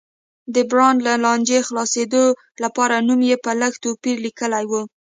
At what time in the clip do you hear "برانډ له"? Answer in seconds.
0.69-1.13